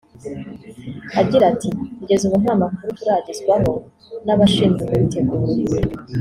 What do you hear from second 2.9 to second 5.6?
turagezwaho n’abashinzwe kubitegura